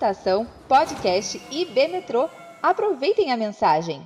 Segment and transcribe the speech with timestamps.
[0.00, 2.26] Estação Podcast IB Metrô.
[2.62, 4.00] Aproveitem a mensagem.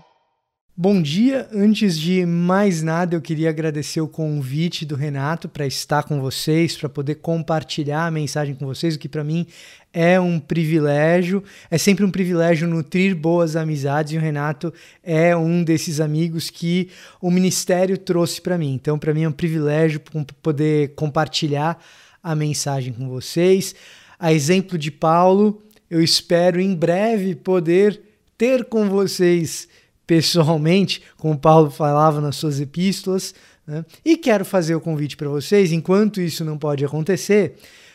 [0.76, 1.48] Bom dia.
[1.52, 6.76] Antes de mais nada, eu queria agradecer o convite do Renato para estar com vocês,
[6.76, 9.46] para poder compartilhar a mensagem com vocês, o que para mim
[9.92, 11.44] é um privilégio.
[11.70, 16.90] É sempre um privilégio nutrir boas amizades e o Renato é um desses amigos que
[17.20, 18.74] o ministério trouxe para mim.
[18.74, 20.00] Então, para mim é um privilégio
[20.42, 21.78] poder compartilhar
[22.20, 23.76] a mensagem com vocês.
[24.18, 28.00] A exemplo de Paulo, eu espero em breve poder
[28.36, 29.68] ter com vocês
[30.06, 33.34] pessoalmente, como Paulo falava nas suas epístolas.
[33.66, 33.84] Né?
[34.04, 37.54] E quero fazer o convite para vocês, enquanto isso não pode acontecer,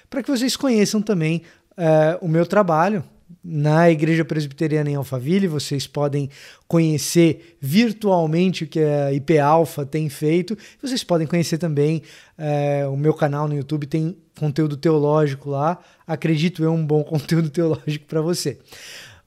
[0.09, 1.44] para que vocês conheçam também
[1.77, 3.03] uh, o meu trabalho
[3.44, 5.47] na Igreja Presbiteriana em Alphaville.
[5.47, 6.30] Vocês podem
[6.67, 10.58] conhecer virtualmente o que a IP Alpha tem feito.
[10.81, 12.02] Vocês podem conhecer também
[12.38, 15.77] uh, o meu canal no YouTube, tem conteúdo teológico lá.
[16.07, 18.57] Acredito eu, um bom conteúdo teológico para você.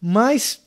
[0.01, 0.61] Mas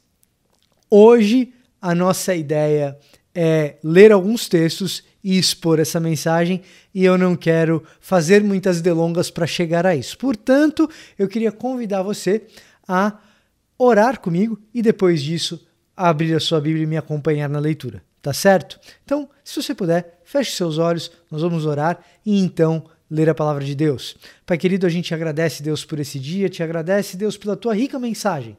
[0.90, 2.98] hoje a nossa ideia
[3.34, 6.62] é ler alguns textos e expor essa mensagem,
[6.94, 10.16] e eu não quero fazer muitas delongas para chegar a isso.
[10.20, 12.44] Portanto, eu queria convidar você
[12.88, 13.18] a
[13.78, 15.66] orar comigo e depois disso
[15.98, 18.80] abrir a sua Bíblia e me acompanhar na leitura, tá certo?
[19.04, 23.64] Então, se você puder, feche seus olhos, nós vamos orar e então ler a palavra
[23.64, 24.16] de Deus.
[24.46, 28.00] Pai querido, a gente agradece Deus por esse dia, te agradece Deus pela tua rica
[28.00, 28.58] mensagem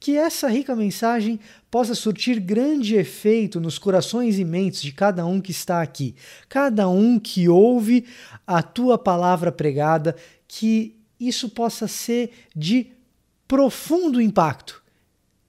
[0.00, 5.40] que essa rica mensagem possa surtir grande efeito nos corações e mentes de cada um
[5.40, 6.14] que está aqui,
[6.48, 8.06] cada um que ouve
[8.46, 10.14] a tua palavra pregada,
[10.46, 12.92] que isso possa ser de
[13.46, 14.82] profundo impacto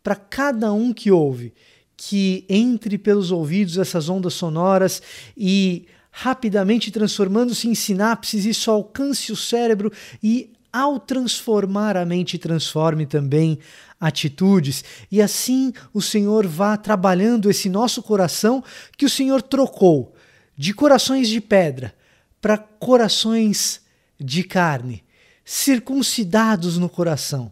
[0.02, 1.54] para cada um que ouve,
[1.95, 5.02] que entre pelos ouvidos essas ondas sonoras
[5.38, 5.86] e
[6.22, 9.89] rapidamente transformando-se em sinapses, isso alcance o cérebro
[10.22, 13.58] e ao transformar a mente, transforme também
[13.98, 18.61] atitudes, e assim o Senhor vá trabalhando esse nosso coração
[18.98, 20.14] que o Senhor trocou
[20.58, 21.95] de corações de pedra
[22.42, 23.82] para corações
[24.20, 25.04] de carne,
[25.45, 27.49] circuncidados no coração,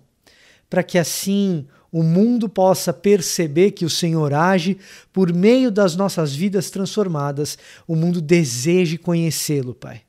[0.70, 1.66] para que assim
[1.98, 4.78] o mundo possa perceber que o Senhor age
[5.12, 10.04] por meio das nossas vidas transformadas, o mundo deseje conhecê-lo, Pai.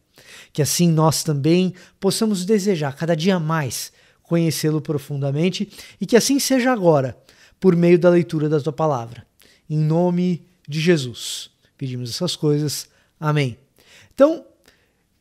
[0.52, 3.90] Que assim nós também possamos desejar cada dia mais
[4.22, 7.16] conhecê-lo profundamente e que assim seja agora,
[7.58, 9.26] por meio da leitura da tua palavra.
[9.68, 11.50] Em nome de Jesus.
[11.78, 12.86] Pedimos essas coisas.
[13.18, 13.56] Amém.
[14.12, 14.44] Então,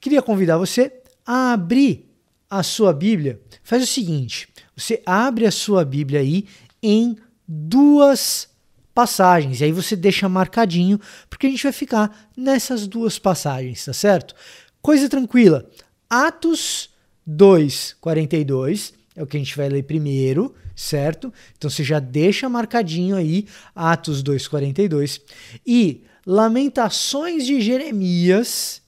[0.02, 0.92] queria convidar você
[1.26, 2.10] a abrir
[2.50, 3.40] a sua Bíblia.
[3.64, 6.46] Faz o seguinte: você abre a sua Bíblia aí
[6.84, 7.18] em
[7.48, 8.50] duas
[8.94, 9.60] passagens.
[9.60, 11.00] E aí você deixa marcadinho,
[11.30, 14.36] porque a gente vai ficar nessas duas passagens, tá certo?
[14.82, 15.68] Coisa tranquila.
[16.10, 16.92] Atos
[17.26, 21.34] 2, 42 é o que a gente vai ler primeiro, certo?
[21.58, 25.22] Então você já deixa marcadinho aí Atos 2:42
[25.66, 28.82] e Lamentações de Jeremias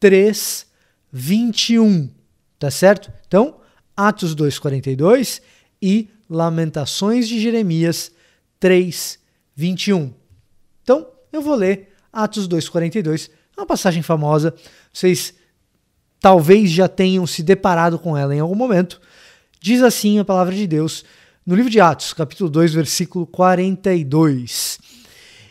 [0.00, 2.08] 3:21,
[2.58, 3.12] tá certo?
[3.26, 3.58] Então,
[3.96, 5.40] Atos 2:42
[5.80, 8.10] e Lamentações de Jeremias
[8.60, 10.12] 3:21.
[10.82, 14.54] Então, eu vou ler Atos 2:42, uma passagem famosa.
[14.92, 15.34] Vocês
[16.20, 19.00] talvez já tenham se deparado com ela em algum momento.
[19.60, 21.04] Diz assim a palavra de Deus
[21.44, 24.78] no livro de Atos, capítulo 2, versículo 42.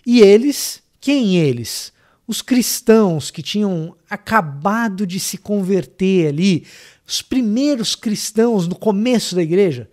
[0.06, 1.93] E eles, quem eles?
[2.26, 6.66] Os cristãos que tinham acabado de se converter ali,
[7.06, 9.90] os primeiros cristãos no começo da igreja,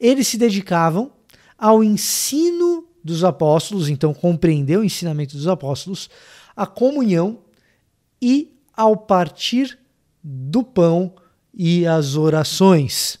[0.00, 1.12] eles se dedicavam
[1.58, 6.08] ao ensino dos apóstolos, então compreendeu o ensinamento dos apóstolos,
[6.56, 7.40] a comunhão
[8.20, 9.78] e ao partir
[10.22, 11.14] do pão
[11.54, 13.18] e as orações.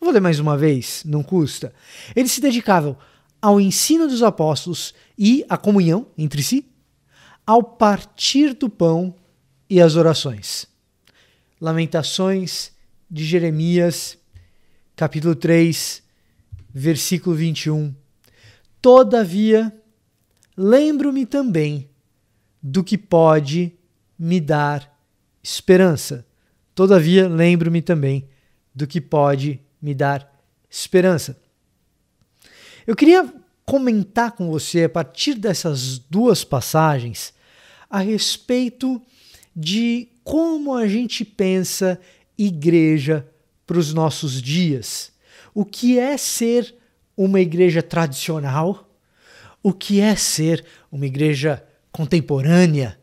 [0.00, 1.72] Vou ler mais uma vez, não custa.
[2.14, 2.96] Eles se dedicavam
[3.42, 6.64] ao ensino dos apóstolos e à comunhão entre si,
[7.48, 9.14] ao partir do pão
[9.70, 10.66] e às orações.
[11.58, 12.72] Lamentações
[13.10, 14.18] de Jeremias,
[14.94, 16.02] capítulo 3,
[16.68, 17.94] versículo 21.
[18.82, 19.74] Todavia,
[20.54, 21.88] lembro-me também
[22.62, 23.72] do que pode
[24.18, 24.94] me dar
[25.42, 26.26] esperança.
[26.74, 28.28] Todavia, lembro-me também
[28.74, 30.30] do que pode me dar
[30.68, 31.40] esperança.
[32.86, 33.32] Eu queria
[33.64, 37.37] comentar com você, a partir dessas duas passagens,
[37.88, 39.00] a respeito
[39.54, 41.98] de como a gente pensa
[42.36, 43.26] igreja
[43.66, 45.12] para os nossos dias.
[45.54, 46.74] O que é ser
[47.16, 48.88] uma igreja tradicional?
[49.62, 52.98] O que é ser uma igreja contemporânea?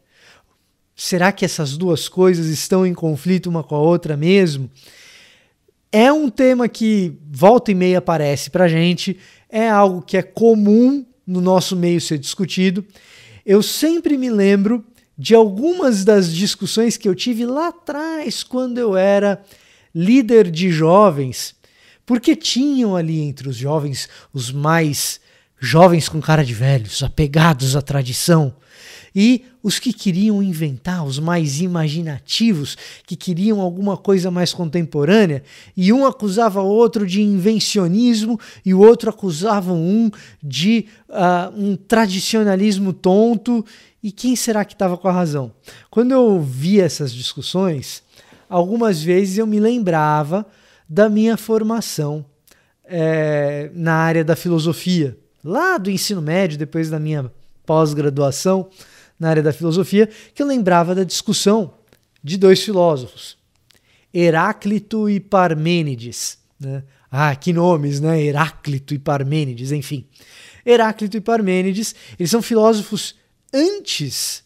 [0.96, 4.70] Será que essas duas coisas estão em conflito uma com a outra mesmo?
[5.96, 9.18] é um tema que volta e meia aparece para gente,
[9.50, 12.86] é algo que é comum no nosso meio ser discutido.
[13.46, 14.84] Eu sempre me lembro
[15.18, 19.42] de algumas das discussões que eu tive lá atrás, quando eu era
[19.94, 21.56] líder de jovens,
[22.06, 25.22] porque tinham ali entre os jovens os mais
[25.60, 28.54] jovens com cara de velhos, apegados à tradição,
[29.16, 35.42] e os que queriam inventar, os mais imaginativos, que queriam alguma coisa mais contemporânea,
[35.76, 40.12] e um acusava o outro de invencionismo e o outro acusava um
[40.44, 43.66] de uh, um tradicionalismo tonto.
[44.04, 45.54] E quem será que estava com a razão?
[45.90, 48.04] Quando eu via essas discussões,
[48.50, 50.46] algumas vezes eu me lembrava
[50.88, 52.26] da minha formação
[52.84, 57.32] é, na área da filosofia, lá do ensino médio, depois da minha
[57.66, 58.70] pós-graduação
[59.20, 61.74] na área da filosofia, que eu lembrava da discussão
[62.24, 63.38] de dois filósofos,
[64.14, 66.40] Heráclito e Parmênides.
[66.60, 66.84] Né?
[67.12, 68.22] Ah, que nomes, né?
[68.22, 70.06] Heráclito e Parmênides, enfim.
[70.66, 73.16] Heráclito e Parmênides, eles são filósofos
[73.54, 74.44] antes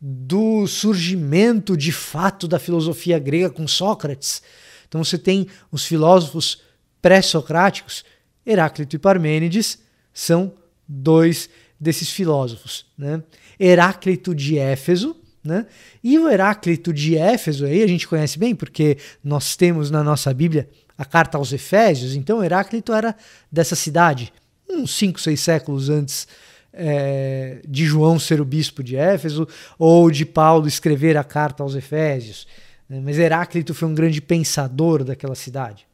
[0.00, 4.40] do surgimento de fato da filosofia grega com Sócrates.
[4.88, 6.62] Então você tem os filósofos
[7.02, 8.04] pré-socráticos,
[8.46, 9.78] Heráclito e Parmênides
[10.18, 10.52] são
[10.86, 11.48] dois
[11.78, 12.86] desses filósofos.
[12.98, 13.22] Né?
[13.58, 15.66] Heráclito de Éfeso, né?
[16.02, 20.34] E o Heráclito de Éfeso aí a gente conhece bem, porque nós temos na nossa
[20.34, 23.14] Bíblia a carta aos Efésios, então Heráclito era
[23.50, 24.32] dessa cidade,
[24.68, 26.26] uns 5, 6 séculos antes
[26.72, 29.46] é, de João ser o bispo de Éfeso,
[29.78, 32.46] ou de Paulo escrever a carta aos Efésios.
[32.88, 33.00] Né?
[33.02, 35.86] Mas Heráclito foi um grande pensador daquela cidade.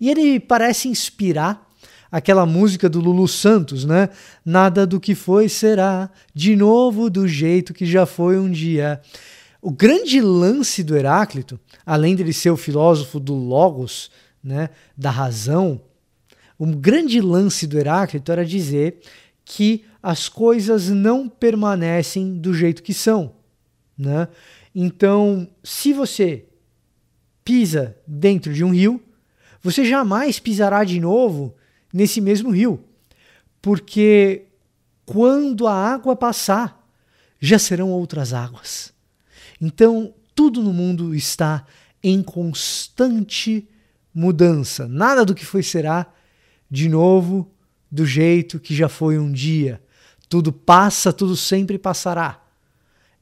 [0.00, 1.71] E ele parece inspirar
[2.12, 4.10] aquela música do Lulu Santos, né?
[4.44, 9.00] Nada do que foi será, de novo do jeito que já foi um dia.
[9.62, 14.10] O grande lance do Heráclito, além dele ser o filósofo do Logos,
[14.44, 15.80] né, da razão,
[16.58, 18.98] o grande lance do Heráclito era dizer
[19.44, 23.32] que as coisas não permanecem do jeito que são.
[23.96, 24.28] Né?
[24.74, 26.44] Então, se você
[27.44, 29.00] pisa dentro de um rio,
[29.62, 31.54] você jamais pisará de novo
[31.92, 32.84] nesse mesmo rio.
[33.60, 34.46] Porque
[35.04, 36.88] quando a água passar,
[37.40, 38.92] já serão outras águas.
[39.60, 41.66] Então, tudo no mundo está
[42.02, 43.68] em constante
[44.14, 44.88] mudança.
[44.88, 46.12] Nada do que foi será
[46.70, 47.50] de novo
[47.90, 49.82] do jeito que já foi um dia.
[50.28, 52.42] Tudo passa, tudo sempre passará.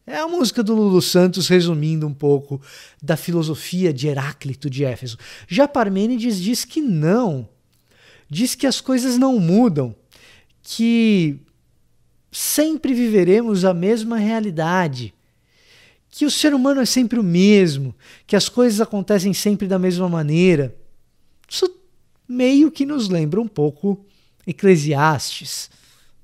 [0.06, 2.60] É a música do Lulu Santos resumindo um pouco
[3.02, 5.18] da filosofia de Heráclito de Éfeso.
[5.46, 7.48] Já Parmênides diz que não,
[8.30, 9.94] diz que as coisas não mudam,
[10.62, 11.40] que
[12.30, 15.12] sempre viveremos a mesma realidade,
[16.08, 17.94] que o ser humano é sempre o mesmo,
[18.26, 20.76] que as coisas acontecem sempre da mesma maneira.
[21.48, 21.68] Isso
[22.28, 24.04] meio que nos lembra um pouco
[24.46, 25.70] Eclesiastes.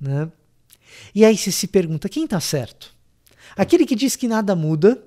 [0.01, 0.31] Né?
[1.15, 2.95] E aí você se pergunta: quem está certo?
[3.57, 5.03] Aquele que diz que nada muda,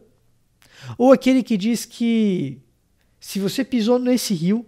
[0.97, 2.59] ou aquele que diz que
[3.19, 4.65] se você pisou nesse rio,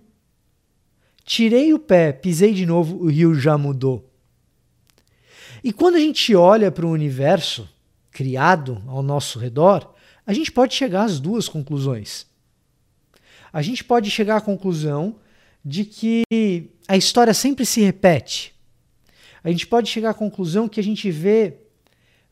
[1.23, 4.09] Tirei o pé, pisei de novo, o rio já mudou.
[5.63, 7.69] E quando a gente olha para o universo
[8.11, 9.93] criado ao nosso redor,
[10.25, 12.25] a gente pode chegar às duas conclusões.
[13.53, 15.15] A gente pode chegar à conclusão
[15.63, 16.23] de que
[16.87, 18.53] a história sempre se repete.
[19.43, 21.57] A gente pode chegar à conclusão que a gente vê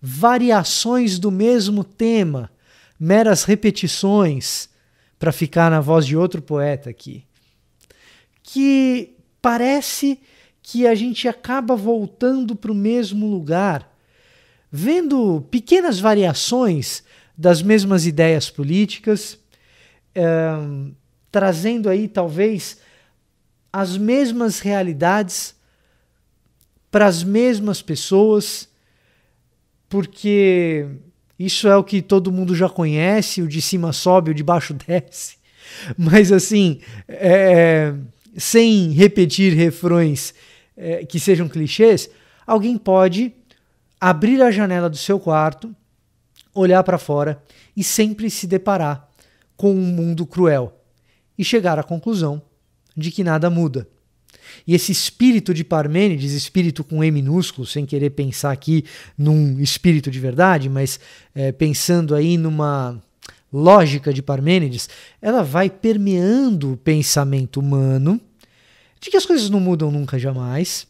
[0.01, 2.51] variações do mesmo tema,
[2.99, 4.69] meras repetições,
[5.19, 7.28] para ficar na voz de outro poeta aqui
[8.51, 10.19] que parece
[10.61, 13.95] que a gente acaba voltando para o mesmo lugar,
[14.71, 17.03] vendo pequenas variações
[17.37, 19.37] das mesmas ideias políticas,
[20.15, 20.23] é,
[21.31, 22.79] trazendo aí talvez
[23.71, 25.55] as mesmas realidades
[26.89, 28.67] para as mesmas pessoas,
[29.87, 30.87] porque
[31.37, 34.73] isso é o que todo mundo já conhece, o de cima sobe, o de baixo
[34.87, 35.37] desce.
[35.95, 37.93] Mas assim, é,
[38.37, 40.33] sem repetir refrões
[40.75, 42.09] é, que sejam clichês,
[42.45, 43.33] alguém pode
[43.99, 45.75] abrir a janela do seu quarto,
[46.53, 47.41] olhar para fora
[47.75, 49.09] e sempre se deparar
[49.57, 50.81] com um mundo cruel
[51.37, 52.41] e chegar à conclusão
[52.95, 53.87] de que nada muda.
[54.65, 58.85] E esse espírito de Parmênides, espírito com E minúsculo, sem querer pensar aqui
[59.17, 60.99] num espírito de verdade, mas
[61.35, 63.01] é, pensando aí numa
[63.51, 64.89] lógica de Parmênides,
[65.21, 68.19] ela vai permeando o pensamento humano
[68.99, 70.87] de que as coisas não mudam nunca jamais,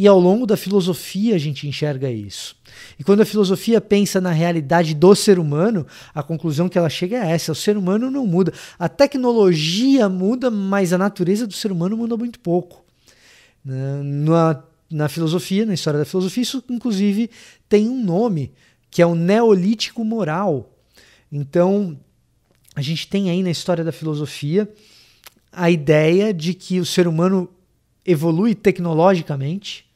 [0.00, 2.56] E ao longo da filosofia a gente enxerga isso.
[2.98, 7.18] E quando a filosofia pensa na realidade do ser humano, a conclusão que ela chega
[7.18, 8.50] é essa: o ser humano não muda.
[8.78, 12.82] A tecnologia muda, mas a natureza do ser humano muda muito pouco.
[13.62, 17.28] Na, na filosofia, na história da filosofia, isso inclusive
[17.68, 18.54] tem um nome,
[18.90, 20.69] que é o neolítico moral.
[21.30, 21.98] Então,
[22.74, 24.68] a gente tem aí na história da filosofia
[25.52, 27.48] a ideia de que o ser humano
[28.04, 29.86] evolui tecnologicamente,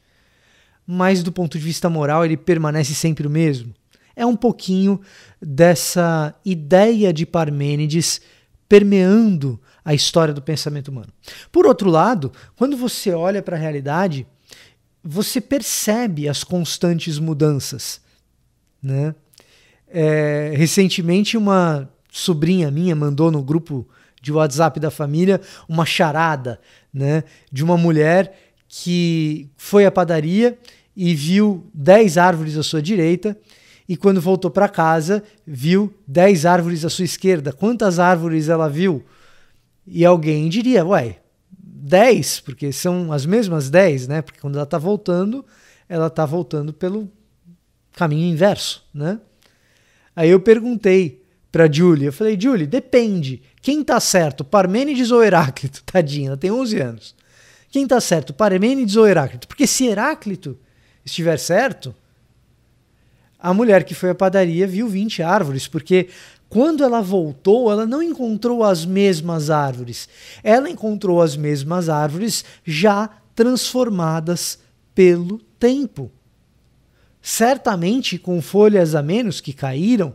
[0.86, 3.74] mas do ponto de vista moral ele permanece sempre o mesmo.
[4.16, 5.00] É um pouquinho
[5.40, 8.20] dessa ideia de Parmênides
[8.68, 11.12] permeando a história do pensamento humano.
[11.50, 14.26] Por outro lado, quando você olha para a realidade,
[15.02, 18.00] você percebe as constantes mudanças.
[18.82, 19.14] Né?
[19.96, 23.88] É, recentemente, uma sobrinha minha mandou no grupo
[24.20, 26.58] de WhatsApp da família uma charada
[26.92, 27.22] né,
[27.52, 28.36] de uma mulher
[28.66, 30.58] que foi à padaria
[30.96, 33.38] e viu 10 árvores à sua direita
[33.88, 37.52] e quando voltou para casa viu 10 árvores à sua esquerda.
[37.52, 39.04] Quantas árvores ela viu?
[39.86, 41.18] E alguém diria, ué,
[41.56, 44.22] 10, porque são as mesmas 10, né?
[44.22, 45.44] Porque quando ela está voltando,
[45.88, 47.08] ela está voltando pelo
[47.92, 49.20] caminho inverso, né?
[50.14, 53.42] Aí eu perguntei para Julie, eu falei, Julie, depende.
[53.62, 55.82] Quem está certo, Parmênides ou Heráclito?
[55.86, 57.14] Tadinha, ela tem 11 anos.
[57.70, 59.48] Quem está certo, Parmênides ou Heráclito?
[59.48, 60.58] Porque se Heráclito
[61.04, 61.94] estiver certo,
[63.38, 66.08] a mulher que foi à padaria viu 20 árvores, porque
[66.48, 70.08] quando ela voltou, ela não encontrou as mesmas árvores.
[70.42, 74.58] Ela encontrou as mesmas árvores já transformadas
[74.94, 76.10] pelo tempo.
[77.26, 80.14] Certamente com folhas a menos que caíram,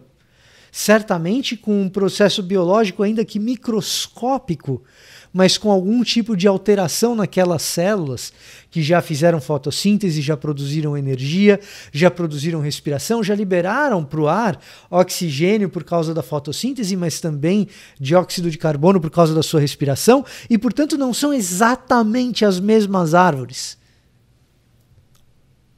[0.71, 4.83] certamente com um processo biológico ainda que microscópico
[5.31, 8.33] mas com algum tipo de alteração naquelas células
[8.71, 11.59] que já fizeram fotossíntese, já produziram energia,
[11.91, 17.67] já produziram respiração, já liberaram para o ar oxigênio por causa da fotossíntese, mas também
[17.99, 23.13] dióxido de carbono por causa da sua respiração, e portanto não são exatamente as mesmas
[23.13, 23.77] árvores.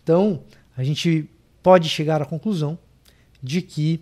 [0.04, 0.44] Então,
[0.76, 1.30] a gente
[1.62, 2.78] pode chegar à conclusão
[3.42, 4.02] de que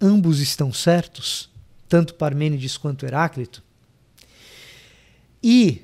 [0.00, 1.50] ambos estão certos,
[1.88, 3.62] tanto Parmênides quanto Heráclito,
[5.42, 5.82] e,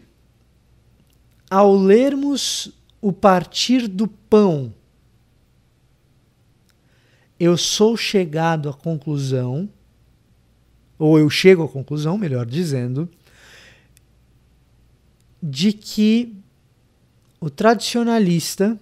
[1.50, 4.74] ao lermos o partir do pão,
[7.38, 9.68] eu sou chegado à conclusão,
[10.98, 13.08] ou eu chego à conclusão, melhor dizendo,
[15.42, 16.34] de que
[17.40, 18.78] o tradicionalista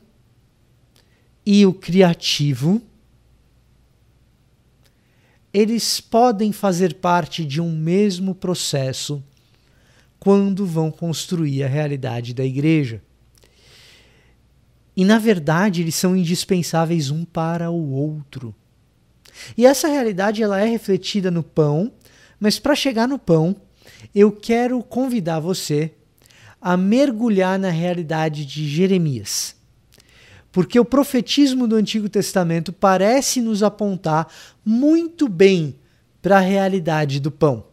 [1.45, 2.81] e o criativo
[5.53, 9.23] eles podem fazer parte de um mesmo processo
[10.19, 13.03] quando vão construir a realidade da igreja.
[14.97, 18.55] E na verdade, eles são indispensáveis um para o outro.
[19.57, 21.93] E essa realidade ela é refletida no pão,
[22.39, 23.57] mas para chegar no pão,
[24.15, 25.93] eu quero convidar você
[26.61, 29.57] a mergulhar na realidade de Jeremias.
[30.53, 34.29] Porque o profetismo do Antigo Testamento parece nos apontar
[34.65, 35.77] muito bem
[36.21, 37.65] para a realidade do pão.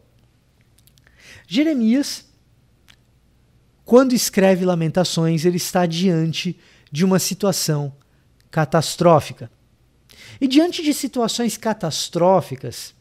[1.45, 2.29] Jeremias
[3.89, 6.55] quando escreve Lamentações, ele está diante
[6.91, 7.91] de uma situação
[8.51, 9.49] catastrófica.
[10.39, 12.93] E diante de situações catastróficas,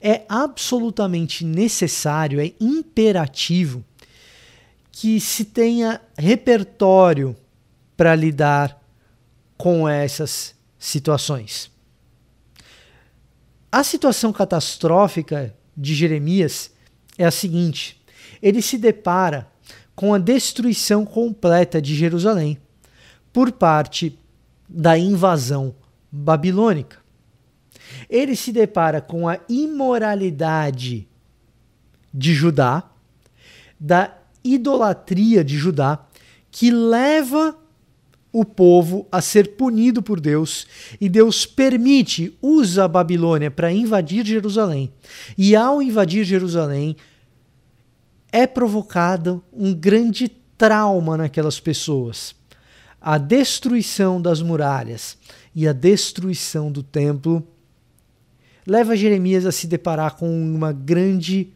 [0.00, 3.84] é absolutamente necessário, é imperativo
[4.92, 7.36] que se tenha repertório
[7.96, 8.80] para lidar
[9.56, 11.70] com essas situações.
[13.70, 16.70] A situação catastrófica de Jeremias
[17.18, 18.00] é a seguinte:
[18.42, 19.48] ele se depara
[19.94, 22.58] com a destruição completa de Jerusalém
[23.32, 24.18] por parte
[24.68, 25.74] da invasão
[26.10, 26.98] babilônica.
[28.08, 31.08] Ele se depara com a imoralidade
[32.12, 32.90] de Judá,
[33.78, 36.06] da idolatria de Judá,
[36.50, 37.56] que leva
[38.38, 40.66] o povo a ser punido por Deus,
[41.00, 44.92] e Deus permite, usa a Babilônia para invadir Jerusalém.
[45.38, 46.96] E ao invadir Jerusalém,
[48.30, 52.34] é provocado um grande trauma naquelas pessoas.
[53.00, 55.16] A destruição das muralhas
[55.54, 57.42] e a destruição do templo
[58.66, 61.54] leva Jeremias a se deparar com uma grande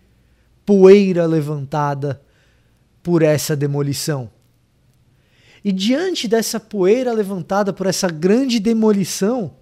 [0.65, 2.23] poeira levantada
[3.03, 4.31] por essa demolição.
[5.65, 9.55] E diante dessa poeira levantada por essa grande demolição,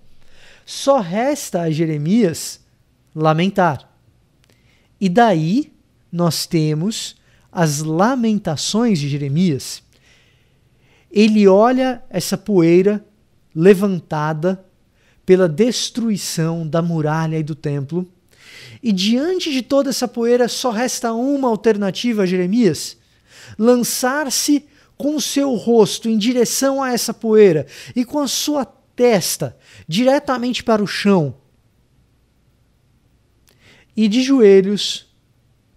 [0.65, 2.61] só resta a Jeremias
[3.15, 3.91] lamentar.
[5.01, 5.73] E daí
[6.11, 7.17] nós temos
[7.51, 9.83] as lamentações de Jeremias.
[11.11, 13.05] ele olha essa poeira
[13.55, 14.63] levantada
[15.25, 18.07] pela destruição da muralha e do templo.
[18.83, 22.97] E diante de toda essa poeira só resta uma alternativa a Jeremias:
[23.59, 24.67] lançar-se
[24.99, 30.65] com o seu rosto em direção a essa poeira e com a sua testa diretamente
[30.65, 31.37] para o chão.
[33.97, 35.09] E de joelhos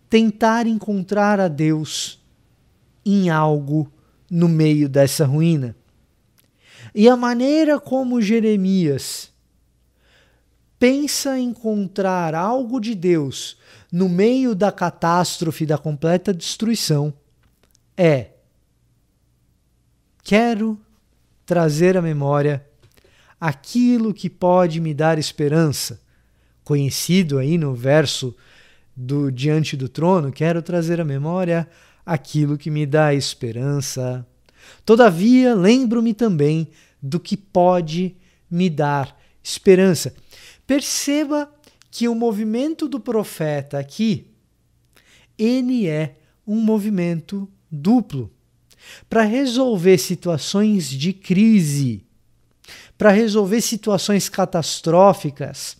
[0.09, 2.19] tentar encontrar a Deus
[3.05, 3.91] em algo
[4.29, 5.75] no meio dessa ruína.
[6.93, 9.31] E a maneira como Jeremias
[10.77, 13.57] pensa encontrar algo de Deus
[13.91, 17.13] no meio da catástrofe da completa destruição
[17.95, 18.30] é:
[20.23, 20.79] quero
[21.45, 22.65] trazer à memória
[23.39, 26.01] aquilo que pode me dar esperança.
[26.63, 28.35] Conhecido aí no verso
[28.95, 31.67] do Diante do Trono, quero trazer à memória
[32.05, 34.25] aquilo que me dá esperança.
[34.85, 36.67] Todavia, lembro-me também
[37.01, 38.15] do que pode
[38.49, 40.13] me dar esperança.
[40.67, 41.51] Perceba
[41.89, 44.27] que o movimento do profeta aqui,
[45.37, 48.31] ele é um movimento duplo.
[49.09, 52.03] Para resolver situações de crise,
[52.97, 55.77] para resolver situações catastróficas,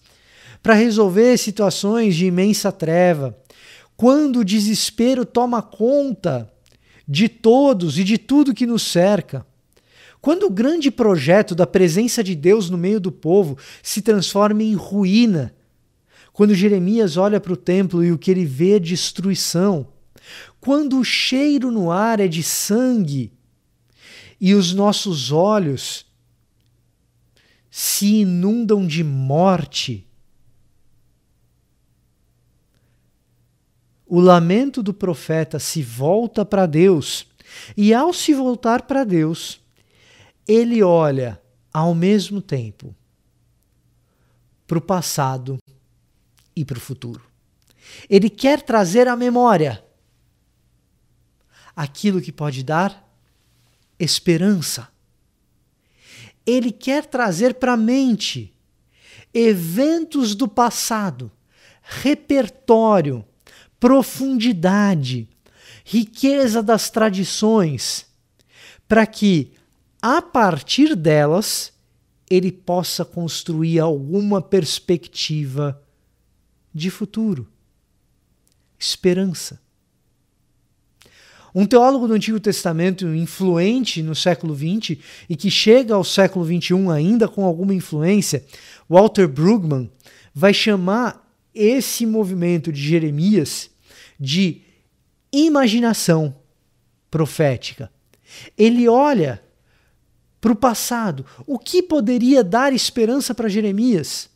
[0.62, 3.38] para resolver situações de imensa treva,
[3.96, 6.52] quando o desespero toma conta
[7.08, 9.46] de todos e de tudo que nos cerca.
[10.22, 14.76] Quando o grande projeto da presença de Deus no meio do povo se transforma em
[14.76, 15.54] ruína,
[16.32, 19.88] quando Jeremias olha para o templo e o que ele vê é destruição,
[20.62, 23.34] quando o cheiro no ar é de sangue
[24.40, 26.06] e os nossos olhos
[27.70, 30.08] se inundam de morte,
[34.06, 37.26] o lamento do profeta se volta para Deus,
[37.76, 39.60] e ao se voltar para Deus,
[40.48, 41.42] ele olha
[41.74, 42.96] ao mesmo tempo
[44.68, 45.58] para o passado
[46.56, 47.24] e para o futuro.
[48.10, 49.84] Ele quer trazer à memória
[51.76, 53.08] aquilo que pode dar
[54.00, 54.90] esperança.
[56.46, 58.54] Ele quer trazer para a mente
[59.34, 61.32] eventos do passado,
[61.82, 63.26] repertório
[63.82, 65.28] profundidade,
[65.84, 68.06] riqueza das tradições,
[68.88, 69.54] para que,
[70.00, 71.74] a partir delas,
[72.30, 75.82] ele possa construir alguma perspectiva
[76.72, 77.52] de futuro,
[78.78, 79.60] esperança.
[81.54, 84.98] Um teólogo do Antigo Testamento influente no século XX
[85.30, 88.46] e que chega ao século XXI ainda com alguma influência,
[88.90, 89.90] Walter Brueggemann,
[90.34, 93.70] vai chamar esse movimento de Jeremias
[94.20, 94.62] de
[95.32, 96.36] imaginação
[97.10, 97.92] profética.
[98.58, 99.42] Ele olha
[100.40, 101.26] para o passado.
[101.46, 104.30] O que poderia dar esperança para Jeremias?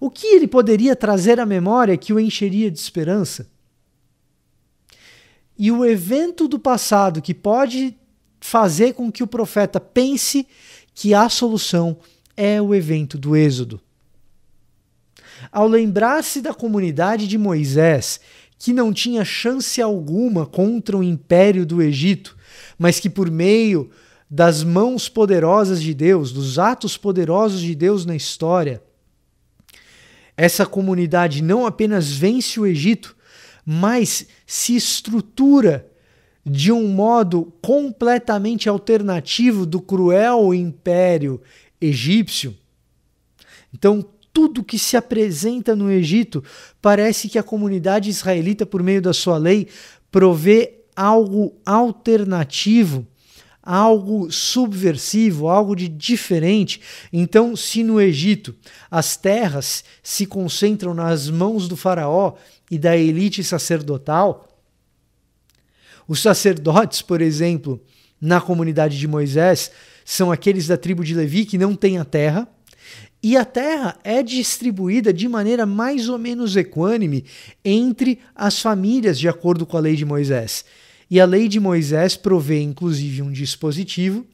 [0.00, 3.50] O que ele poderia trazer à memória que o encheria de esperança?
[5.58, 7.96] E o evento do passado que pode
[8.40, 10.46] fazer com que o profeta pense
[10.94, 11.96] que a solução
[12.36, 13.80] é o evento do Êxodo.
[15.50, 18.20] Ao lembrar-se da comunidade de Moisés
[18.58, 22.36] que não tinha chance alguma contra o império do Egito,
[22.76, 23.90] mas que por meio
[24.28, 28.82] das mãos poderosas de Deus, dos atos poderosos de Deus na história,
[30.36, 33.16] essa comunidade não apenas vence o Egito,
[33.70, 35.86] mas se estrutura
[36.42, 41.38] de um modo completamente alternativo do cruel império
[41.78, 42.56] egípcio.
[43.70, 44.02] Então,
[44.32, 46.42] tudo que se apresenta no Egito,
[46.80, 49.68] parece que a comunidade israelita, por meio da sua lei,
[50.10, 53.06] provê algo alternativo,
[53.62, 56.80] algo subversivo, algo de diferente.
[57.12, 58.54] Então, se no Egito
[58.90, 62.32] as terras se concentram nas mãos do faraó
[62.70, 64.48] e da elite sacerdotal,
[66.06, 67.82] os sacerdotes, por exemplo,
[68.20, 69.70] na comunidade de Moisés,
[70.04, 72.48] são aqueles da tribo de Levi que não têm a terra
[73.22, 77.24] e a terra é distribuída de maneira mais ou menos equânime
[77.64, 80.64] entre as famílias, de acordo com a lei de Moisés.
[81.10, 84.24] E a lei de Moisés provê, inclusive, um dispositivo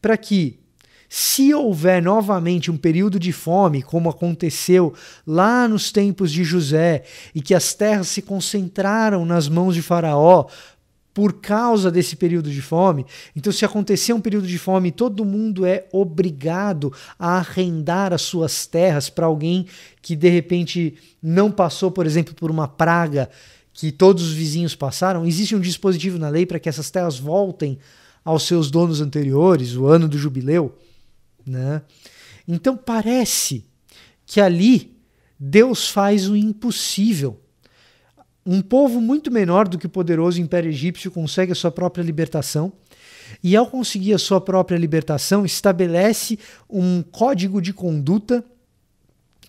[0.00, 0.58] para que,
[1.08, 4.92] se houver novamente um período de fome, como aconteceu
[5.26, 10.46] lá nos tempos de José, e que as terras se concentraram nas mãos de Faraó
[11.18, 13.04] por causa desse período de fome.
[13.34, 18.66] Então, se acontecer um período de fome, todo mundo é obrigado a arrendar as suas
[18.66, 19.66] terras para alguém
[20.00, 23.28] que de repente não passou, por exemplo, por uma praga
[23.72, 25.26] que todos os vizinhos passaram.
[25.26, 27.78] Existe um dispositivo na lei para que essas terras voltem
[28.24, 30.76] aos seus donos anteriores, o ano do jubileu.
[31.48, 31.82] Né?
[32.46, 33.64] Então parece
[34.26, 34.96] que ali
[35.40, 37.40] Deus faz o impossível.
[38.44, 42.72] Um povo muito menor do que o poderoso Império Egípcio consegue a sua própria libertação.
[43.42, 48.44] E ao conseguir a sua própria libertação, estabelece um código de conduta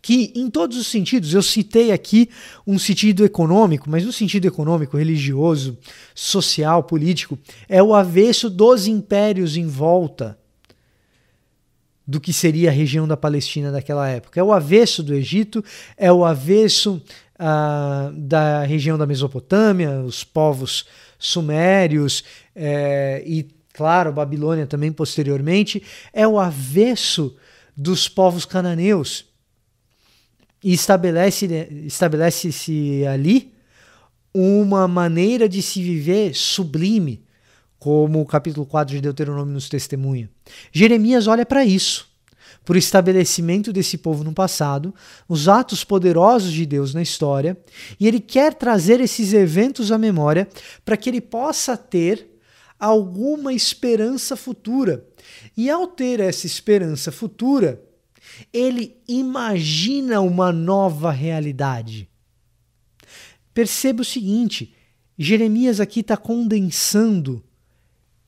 [0.01, 2.29] que, em todos os sentidos, eu citei aqui
[2.65, 5.77] um sentido econômico, mas no sentido econômico, religioso,
[6.15, 10.38] social, político, é o avesso dos impérios em volta
[12.09, 14.39] do que seria a região da Palestina daquela época.
[14.39, 15.63] É o avesso do Egito,
[15.95, 16.99] é o avesso
[17.35, 20.87] uh, da região da Mesopotâmia, os povos
[21.19, 22.23] sumérios
[22.55, 27.35] é, e, claro, Babilônia também posteriormente, é o avesso
[27.77, 29.25] dos povos cananeus.
[30.63, 33.53] E estabelece-se estabelece ali
[34.33, 37.23] uma maneira de se viver sublime,
[37.79, 40.29] como o capítulo 4 de Deuteronômio nos testemunha.
[40.71, 42.09] Jeremias olha para isso,
[42.65, 44.93] por estabelecimento desse povo no passado,
[45.27, 47.57] os atos poderosos de Deus na história,
[47.97, 50.47] e ele quer trazer esses eventos à memória
[50.83, 52.27] para que ele possa ter
[52.77, 55.05] alguma esperança futura.
[55.55, 57.81] E ao ter essa esperança futura,
[58.53, 62.09] ele imagina uma nova realidade.
[63.53, 64.75] Perceba o seguinte:
[65.17, 67.43] Jeremias aqui está condensando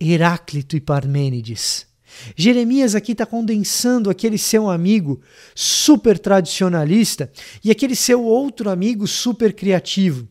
[0.01, 1.85] Heráclito e Parmênides.
[2.35, 5.21] Jeremias aqui está condensando aquele seu amigo
[5.55, 7.31] super tradicionalista
[7.63, 10.27] e aquele seu outro amigo super criativo.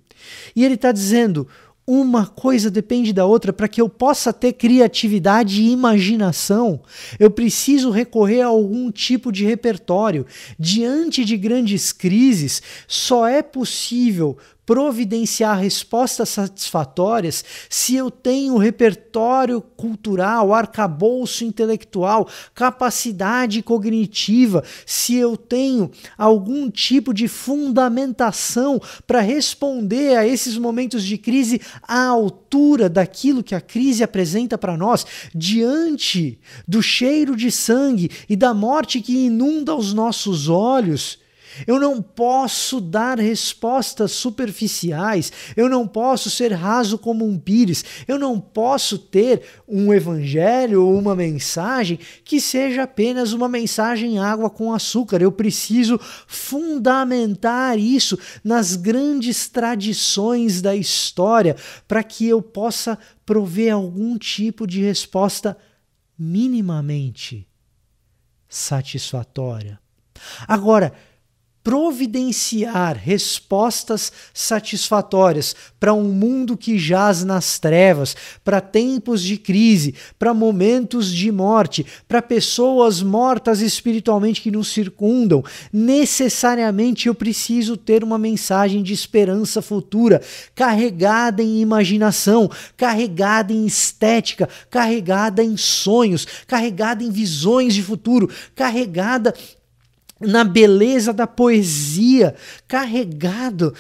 [0.54, 1.48] E ele está dizendo:
[1.86, 3.52] uma coisa depende da outra.
[3.52, 6.82] Para que eu possa ter criatividade e imaginação,
[7.18, 10.24] eu preciso recorrer a algum tipo de repertório.
[10.58, 14.38] Diante de grandes crises, só é possível
[14.70, 25.90] providenciar respostas satisfatórias se eu tenho repertório cultural, arcabouço intelectual, capacidade cognitiva, se eu tenho
[26.16, 33.56] algum tipo de fundamentação para responder a esses momentos de crise à altura daquilo que
[33.56, 35.04] a crise apresenta para nós,
[35.34, 41.18] diante do cheiro de sangue e da morte que inunda os nossos olhos
[41.66, 48.18] eu não posso dar respostas superficiais, eu não posso ser raso como um pires, eu
[48.18, 54.72] não posso ter um evangelho ou uma mensagem que seja apenas uma mensagem água com
[54.72, 55.22] açúcar.
[55.22, 64.18] Eu preciso fundamentar isso nas grandes tradições da história para que eu possa prover algum
[64.18, 65.56] tipo de resposta
[66.18, 67.46] minimamente
[68.48, 69.78] satisfatória.
[70.46, 70.92] Agora,
[71.62, 80.32] providenciar respostas satisfatórias para um mundo que jaz nas trevas, para tempos de crise, para
[80.32, 88.18] momentos de morte, para pessoas mortas espiritualmente que nos circundam, necessariamente eu preciso ter uma
[88.18, 90.22] mensagem de esperança futura,
[90.54, 99.34] carregada em imaginação, carregada em estética, carregada em sonhos, carregada em visões de futuro, carregada
[100.20, 102.34] na beleza da poesia,
[102.68, 103.74] carregado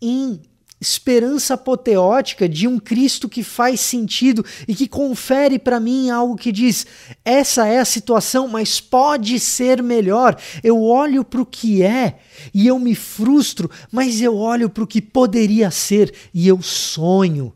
[0.00, 0.40] em
[0.80, 6.52] esperança apoteótica de um Cristo que faz sentido e que confere para mim algo que
[6.52, 6.86] diz:
[7.24, 10.36] essa é a situação, mas pode ser melhor.
[10.62, 12.18] Eu olho para o que é
[12.52, 17.52] e eu me frustro, mas eu olho para o que poderia ser e eu sonho.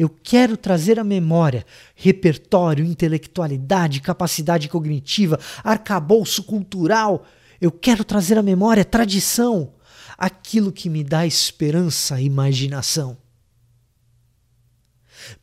[0.00, 7.26] Eu quero trazer à memória repertório, intelectualidade, capacidade cognitiva, arcabouço cultural.
[7.60, 9.74] Eu quero trazer à memória tradição,
[10.16, 13.18] aquilo que me dá esperança e imaginação.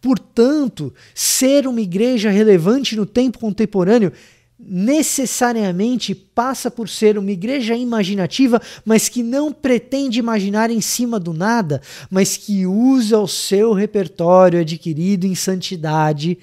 [0.02, 4.12] Portanto, ser uma igreja relevante no tempo contemporâneo
[4.60, 11.32] necessariamente passa por ser uma igreja imaginativa, mas que não pretende imaginar em cima do
[11.32, 16.40] nada, mas que usa o seu repertório adquirido em santidade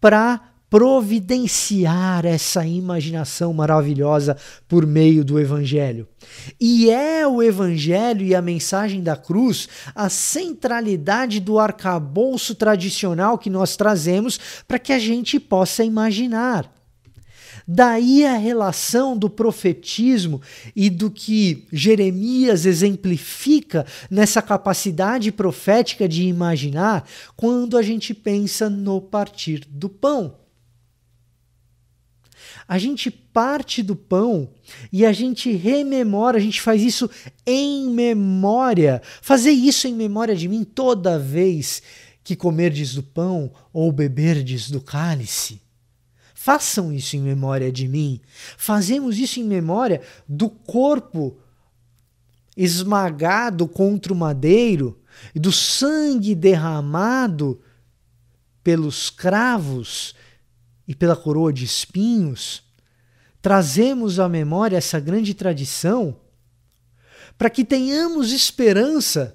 [0.00, 4.36] para providenciar essa imaginação maravilhosa
[4.66, 6.08] por meio do Evangelho.
[6.60, 13.48] E é o Evangelho e a mensagem da cruz a centralidade do arcabouço tradicional que
[13.48, 16.73] nós trazemos para que a gente possa imaginar.
[17.66, 20.42] Daí a relação do profetismo
[20.76, 29.00] e do que Jeremias exemplifica nessa capacidade profética de imaginar quando a gente pensa no
[29.00, 30.36] partir do pão.
[32.68, 34.50] A gente parte do pão
[34.92, 37.10] e a gente rememora, a gente faz isso
[37.46, 39.02] em memória.
[39.22, 41.82] Fazer isso em memória de mim toda vez
[42.22, 45.63] que comerdes do pão ou beberdes do cálice.
[46.44, 48.20] Façam isso em memória de mim.
[48.58, 51.38] Fazemos isso em memória do corpo
[52.54, 55.00] esmagado contra o madeiro
[55.34, 57.62] e do sangue derramado
[58.62, 60.14] pelos cravos
[60.86, 62.62] e pela coroa de espinhos.
[63.40, 66.14] Trazemos à memória essa grande tradição
[67.38, 69.34] para que tenhamos esperança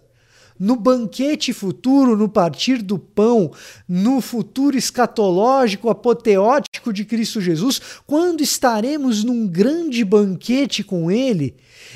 [0.60, 3.52] no banquete futuro, no partir do pão,
[3.88, 11.56] no futuro escatológico, apoteótico de Cristo Jesus, quando estaremos num grande banquete com Ele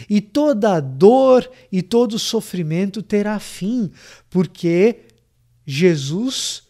[0.10, 3.92] e toda dor e todo sofrimento terá fim,
[4.30, 5.02] porque
[5.66, 6.64] Jesus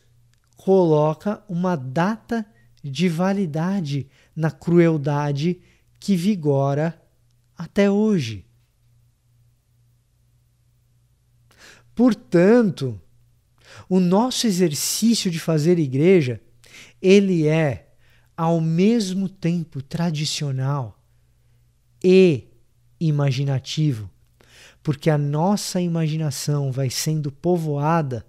[0.58, 2.46] coloca uma data
[2.84, 5.60] de validade na crueldade
[6.00, 7.00] que vigora
[7.58, 8.46] até hoje.
[11.96, 13.00] Portanto,
[13.88, 16.42] o nosso exercício de fazer igreja,
[17.02, 17.94] ele é
[18.36, 21.00] ao mesmo tempo tradicional
[22.04, 22.48] e
[23.00, 24.10] imaginativo,
[24.82, 28.26] porque a nossa imaginação vai sendo povoada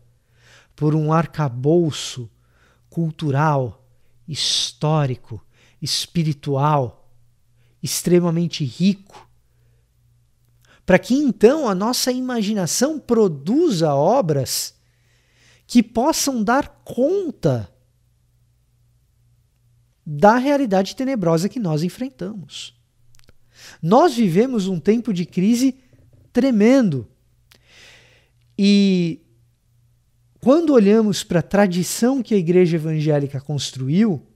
[0.77, 2.31] por um arcabouço
[2.91, 3.87] cultural,
[4.27, 5.45] histórico,
[5.81, 7.11] espiritual,
[7.83, 9.24] extremamente rico,
[10.85, 14.75] para que então a nossa imaginação produza obras
[15.67, 17.71] que possam dar conta
[20.05, 22.79] da realidade tenebrosa que nós enfrentamos.
[23.81, 25.79] Nós vivemos um tempo de crise
[26.33, 27.09] tremendo.
[28.59, 29.23] E
[30.41, 34.27] quando olhamos para a tradição que a igreja evangélica construiu,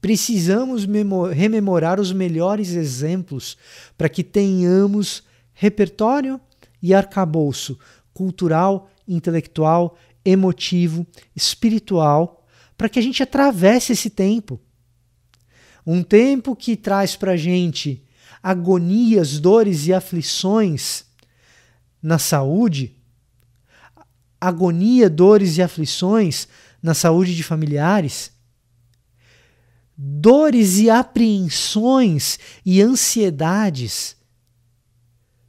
[0.00, 0.86] precisamos
[1.34, 3.56] rememorar os melhores exemplos
[3.96, 6.40] para que tenhamos repertório
[6.80, 7.78] e arcabouço
[8.14, 14.60] cultural, intelectual, emotivo, espiritual, para que a gente atravesse esse tempo.
[15.86, 18.04] Um tempo que traz para a gente
[18.42, 21.04] agonias, dores e aflições
[22.00, 22.94] na saúde,
[24.40, 26.46] agonia, dores e aflições
[26.80, 28.30] na saúde de familiares,
[30.00, 34.16] dores e apreensões e ansiedades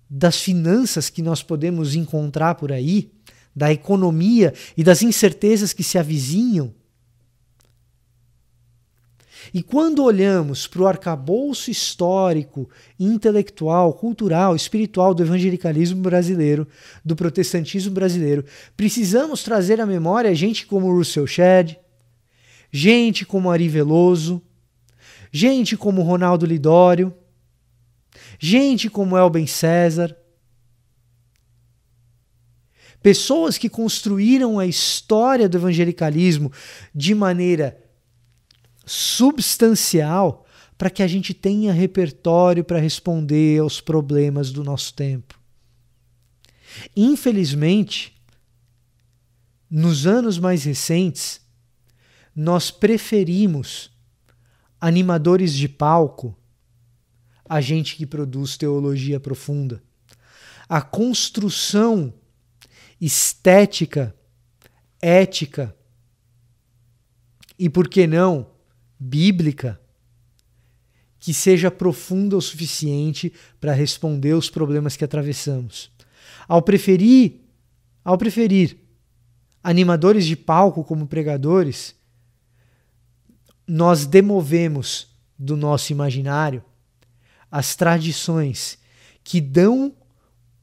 [0.09, 3.11] das finanças que nós podemos encontrar por aí,
[3.55, 6.73] da economia e das incertezas que se avizinham,
[9.53, 16.67] e quando olhamos para o arcabouço histórico, intelectual, cultural, espiritual do evangelicalismo brasileiro,
[17.03, 18.45] do protestantismo brasileiro,
[18.77, 21.77] precisamos trazer à memória gente como Russell Shedd,
[22.71, 24.41] gente como Ari Veloso,
[25.31, 27.13] gente como Ronaldo Lidório,
[28.37, 30.15] gente como Elben César,
[33.01, 36.51] pessoas que construíram a história do evangelicalismo
[36.93, 37.81] de maneira
[38.85, 40.45] substancial
[40.77, 45.37] para que a gente tenha repertório para responder aos problemas do nosso tempo.
[46.95, 48.15] Infelizmente,
[49.69, 51.41] nos anos mais recentes,
[52.35, 53.91] nós preferimos
[54.79, 56.35] animadores de palco
[57.47, 59.81] a gente que produz teologia profunda.
[60.67, 62.13] A construção
[63.01, 64.15] estética,
[65.01, 65.75] ética
[67.57, 68.51] e, por que não,
[68.99, 69.79] bíblica
[71.19, 75.91] que seja profunda o suficiente para responder os problemas que atravessamos.
[76.47, 77.41] Ao preferir,
[78.03, 78.77] ao preferir
[79.61, 81.95] animadores de palco como pregadores,
[83.69, 86.63] nós demovemos do nosso imaginário
[87.51, 88.79] as tradições
[89.23, 89.95] que dão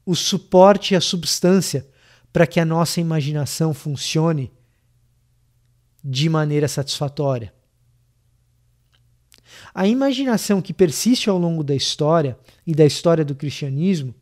[0.05, 1.87] o suporte e a substância
[2.33, 4.51] para que a nossa imaginação funcione
[6.03, 7.53] de maneira satisfatória.
[9.73, 14.13] A imaginação que persiste ao longo da história e da história do cristianismo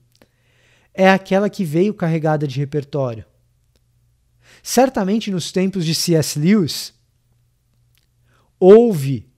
[0.94, 3.26] é aquela que veio carregada de repertório.
[4.62, 6.38] Certamente nos tempos de C.S.
[6.38, 6.94] Lewis,
[8.60, 9.30] houve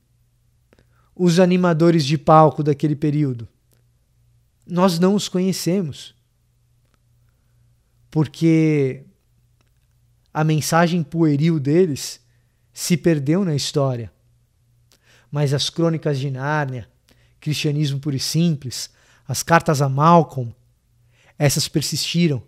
[1.15, 3.47] os animadores de palco daquele período.
[4.65, 6.15] Nós não os conhecemos.
[8.11, 9.03] Porque
[10.33, 12.19] a mensagem pueril deles
[12.71, 14.11] se perdeu na história
[15.31, 16.87] mas as Crônicas de Nárnia,
[17.39, 18.89] Cristianismo Puro e Simples,
[19.27, 20.53] as cartas a Malcolm,
[21.37, 22.41] essas persistiram,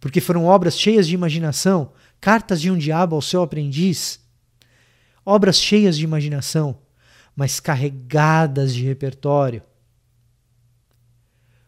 [0.00, 4.20] porque foram obras cheias de imaginação, cartas de um diabo ao seu aprendiz,
[5.24, 6.78] obras cheias de imaginação,
[7.34, 9.62] mas carregadas de repertório.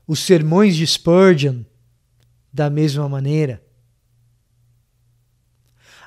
[0.07, 1.62] Os sermões de Spurgeon,
[2.53, 3.62] da mesma maneira.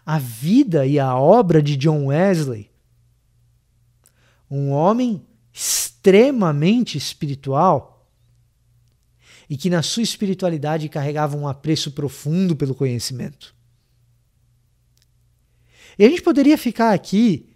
[0.09, 2.71] a vida e a obra de John Wesley,
[4.49, 8.09] um homem extremamente espiritual
[9.47, 13.53] e que na sua espiritualidade carregava um apreço profundo pelo conhecimento.
[15.99, 17.49] E a gente poderia ficar aqui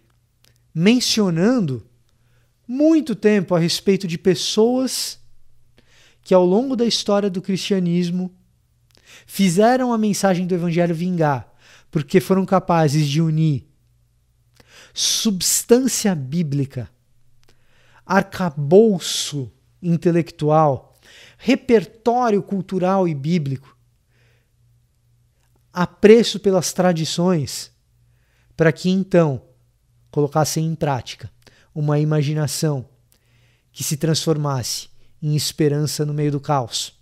[0.76, 1.88] mencionando
[2.68, 5.18] muito tempo a respeito de pessoas
[6.22, 8.36] que ao longo da história do cristianismo
[9.26, 11.52] fizeram a mensagem do evangelho vingar
[11.90, 13.66] porque foram capazes de unir
[14.94, 16.90] substância bíblica,
[18.06, 19.52] arcabouço
[19.82, 20.96] intelectual,
[21.38, 23.76] repertório cultural e bíblico,
[25.72, 27.73] apreço pelas tradições,
[28.56, 29.42] para que então
[30.12, 31.32] colocassem em prática
[31.74, 32.88] uma imaginação
[33.72, 34.90] que se transformasse
[35.22, 36.94] em esperança no meio do caos,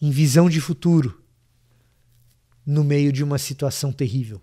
[0.00, 1.22] em visão de futuro
[2.64, 4.40] no meio de uma situação terrível.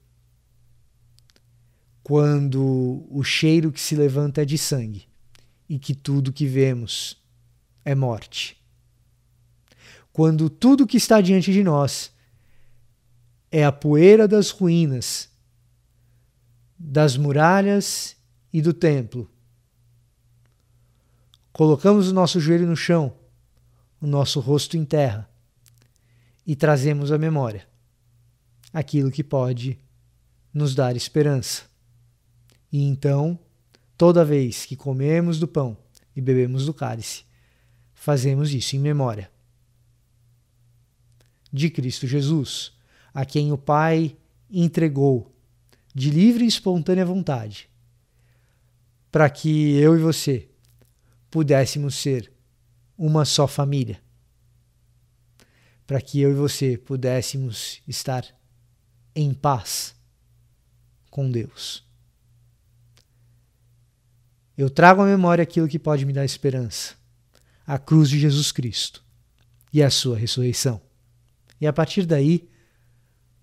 [2.04, 5.08] Quando o cheiro que se levanta é de sangue
[5.68, 7.18] e que tudo que vemos
[7.84, 8.58] é morte.
[10.12, 12.12] Quando tudo que está diante de nós
[13.52, 15.30] é a poeira das ruínas,
[16.80, 18.16] das muralhas
[18.52, 19.30] e do templo.
[21.52, 23.14] Colocamos o nosso joelho no chão,
[24.00, 25.30] o nosso rosto em terra
[26.48, 27.68] e trazemos a memória
[28.74, 29.78] aquilo que pode
[30.54, 31.64] nos dar esperança.
[32.72, 33.38] E então,
[33.98, 35.78] toda vez que comemos do pão
[36.16, 37.26] e bebemos do cálice,
[37.94, 39.30] fazemos isso em memória
[41.52, 42.74] de Cristo Jesus,
[43.14, 44.16] a quem o Pai
[44.50, 45.34] entregou
[45.94, 47.70] de livre e espontânea vontade,
[49.12, 50.50] para que eu e você
[51.30, 52.32] pudéssemos ser
[52.98, 54.02] uma só família,
[55.86, 58.26] para que eu e você pudéssemos estar
[59.16, 59.94] em paz
[61.10, 61.86] com Deus.
[64.58, 66.96] Eu trago à memória aquilo que pode me dar esperança:
[67.66, 69.04] a cruz de Jesus Cristo
[69.74, 70.82] e a sua ressurreição.
[71.60, 72.48] E a partir daí,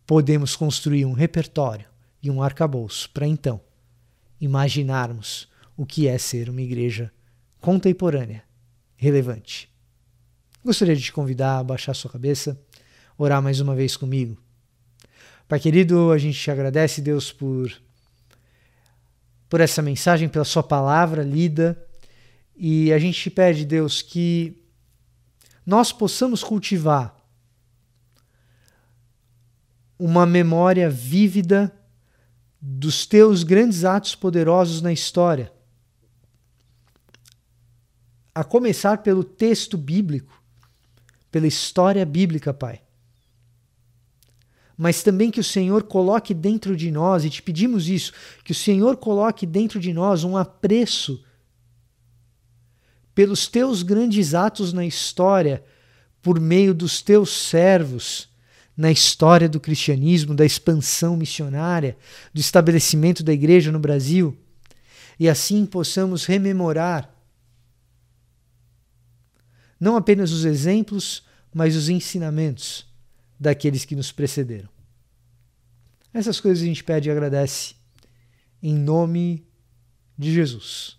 [0.08, 1.86] podemos construir um repertório
[2.20, 3.60] e um arcabouço para então
[4.40, 7.12] imaginarmos o que é ser uma igreja
[7.60, 8.42] contemporânea,
[8.96, 9.70] relevante.
[10.64, 12.60] Gostaria de te convidar a baixar sua cabeça,
[13.16, 14.36] orar mais uma vez comigo
[15.48, 17.72] Pai querido, a gente te agradece, Deus, por,
[19.48, 21.82] por essa mensagem, pela Sua palavra lida.
[22.54, 24.62] E a gente te pede, Deus, que
[25.64, 27.17] nós possamos cultivar
[29.98, 31.74] uma memória vívida
[32.60, 35.52] dos teus grandes atos poderosos na história.
[38.34, 40.40] A começar pelo texto bíblico,
[41.30, 42.80] pela história bíblica, Pai
[44.80, 48.12] mas também que o Senhor coloque dentro de nós, e te pedimos isso,
[48.44, 51.24] que o Senhor coloque dentro de nós um apreço
[53.12, 55.64] pelos teus grandes atos na história,
[56.22, 58.27] por meio dos teus servos,
[58.78, 61.96] na história do cristianismo, da expansão missionária,
[62.32, 64.38] do estabelecimento da igreja no Brasil,
[65.18, 67.12] e assim possamos rememorar
[69.80, 72.86] não apenas os exemplos, mas os ensinamentos
[73.38, 74.68] daqueles que nos precederam.
[76.14, 77.74] Essas coisas a gente pede e agradece
[78.62, 79.44] em nome
[80.16, 80.96] de Jesus.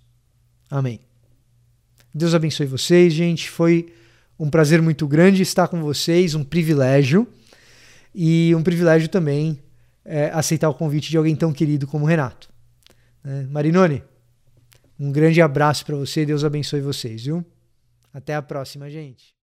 [0.69, 0.99] Amém.
[2.13, 3.49] Deus abençoe vocês, gente.
[3.49, 3.93] Foi
[4.37, 7.27] um prazer muito grande estar com vocês, um privilégio.
[8.13, 9.61] E um privilégio também
[10.03, 12.49] é, aceitar o convite de alguém tão querido como Renato.
[13.23, 14.03] É, Marinone,
[14.99, 16.25] um grande abraço para você.
[16.25, 17.45] Deus abençoe vocês, viu?
[18.13, 19.35] Até a próxima, gente.